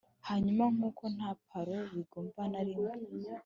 hanyuma, 0.27 0.63
nkuko 0.75 1.03
nta 1.15 1.31
palo 1.47 1.77
bigomba 1.93 2.41
na 2.51 2.61
rimwe, 2.67 2.91